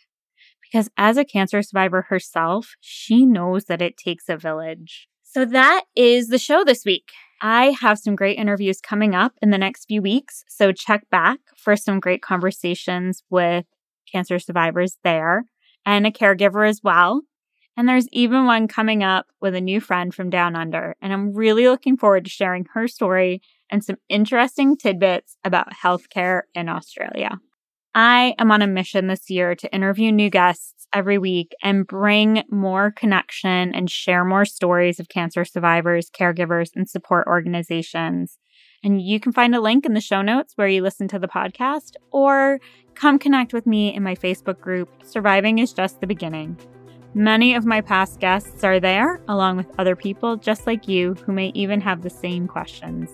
Because 0.64 0.90
as 0.98 1.18
a 1.18 1.26
cancer 1.26 1.62
survivor 1.62 2.04
herself, 2.10 2.76
she 2.82 3.26
knows 3.26 3.66
that 3.66 3.82
it 3.82 3.98
takes 3.98 4.30
a 4.30 4.38
village. 4.38 5.08
So 5.24 5.46
that 5.46 5.84
is 5.96 6.30
the 6.30 6.40
show 6.40 6.64
this 6.64 6.84
week. 6.86 7.12
I 7.42 7.76
have 7.82 8.00
some 8.00 8.16
great 8.16 8.38
interviews 8.38 8.82
coming 8.82 9.14
up 9.14 9.34
in 9.42 9.52
the 9.52 9.58
next 9.58 9.86
few 9.86 10.02
weeks. 10.02 10.44
So 10.48 10.72
check 10.72 11.10
back 11.10 11.40
for 11.56 11.76
some 11.76 12.00
great 12.00 12.22
conversations 12.22 13.24
with 13.30 13.66
cancer 14.12 14.40
survivors 14.40 14.98
there 15.04 15.46
and 15.86 16.08
a 16.08 16.12
caregiver 16.12 16.68
as 16.68 16.82
well. 16.84 17.22
And 17.76 17.88
there's 17.88 18.08
even 18.12 18.46
one 18.46 18.68
coming 18.68 19.04
up 19.04 19.28
with 19.40 19.54
a 19.54 19.62
new 19.62 19.80
friend 19.80 20.14
from 20.14 20.32
down 20.32 20.56
under. 20.56 20.96
And 21.02 21.14
I'm 21.14 21.34
really 21.34 21.68
looking 21.68 21.96
forward 21.96 22.26
to 22.26 22.32
sharing 22.32 22.66
her 22.74 22.88
story 22.88 23.42
and 23.70 23.84
some 23.84 23.98
interesting 24.10 24.76
tidbits 24.76 25.38
about 25.44 25.74
healthcare 25.84 26.42
in 26.56 26.70
Australia. 26.70 27.38
I 27.94 28.36
am 28.40 28.52
on 28.52 28.62
a 28.62 28.68
mission 28.68 29.08
this 29.08 29.30
year 29.30 29.56
to 29.56 29.74
interview 29.74 30.12
new 30.12 30.30
guests 30.30 30.77
every 30.94 31.18
week 31.18 31.54
and 31.62 31.88
bring 31.88 32.44
more 32.50 32.92
connection 32.92 33.74
and 33.74 33.90
share 33.90 34.24
more 34.24 34.46
stories 34.46 35.00
of 35.00 35.10
cancer 35.10 35.46
survivors, 35.46 36.10
caregivers, 36.10 36.70
and 36.76 36.90
support 36.90 37.28
organizations. 37.28 38.38
And 38.84 39.02
you 39.02 39.20
can 39.20 39.32
find 39.32 39.56
a 39.56 39.62
link 39.62 39.86
in 39.86 39.94
the 39.94 40.02
show 40.02 40.22
notes 40.22 40.54
where 40.56 40.68
you 40.68 40.82
listen 40.82 41.08
to 41.10 41.20
the 41.20 41.28
podcast 41.28 41.94
or 42.12 42.60
come 42.96 43.20
connect 43.20 43.54
with 43.54 43.66
me 43.66 43.94
in 43.94 44.04
my 44.04 44.16
Facebook 44.16 44.60
group, 44.60 44.90
Surviving 45.04 45.60
is 45.60 45.74
Just 45.74 46.00
the 46.00 46.08
Beginning. 46.08 46.58
Many 47.14 47.56
of 47.56 47.66
my 47.66 47.82
past 47.82 48.20
guests 48.20 48.64
are 48.64 48.80
there, 48.80 49.22
along 49.28 49.58
with 49.58 49.80
other 49.80 49.96
people 49.96 50.36
just 50.36 50.68
like 50.68 50.88
you 50.88 51.16
who 51.26 51.32
may 51.32 51.48
even 51.56 51.82
have 51.82 52.04
the 52.04 52.10
same 52.10 52.48
questions. 52.48 53.10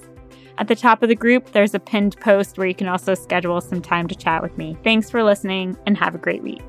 At 0.58 0.68
the 0.68 0.76
top 0.76 1.02
of 1.02 1.10
the 1.10 1.16
group, 1.16 1.52
there's 1.52 1.74
a 1.74 1.80
pinned 1.80 2.20
post 2.20 2.58
where 2.58 2.68
you 2.68 2.76
can 2.76 2.88
also 2.88 3.16
schedule 3.16 3.62
some 3.62 3.82
time 3.82 4.08
to 4.08 4.16
chat 4.16 4.44
with 4.44 4.58
me. 4.58 4.78
Thanks 4.84 5.10
for 5.10 5.24
listening 5.24 5.78
and 5.86 5.98
have 5.98 6.16
a 6.16 6.20
great 6.20 6.44
week. 6.44 6.62